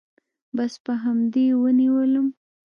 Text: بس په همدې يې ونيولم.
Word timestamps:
بس 0.55 0.73
په 0.85 0.93
همدې 1.03 1.43
يې 1.49 1.55
ونيولم. 1.61 2.27